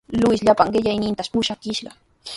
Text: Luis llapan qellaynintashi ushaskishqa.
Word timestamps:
Luis 0.21 0.41
llapan 0.45 0.71
qellaynintashi 0.73 1.37
ushaskishqa. 1.41 1.91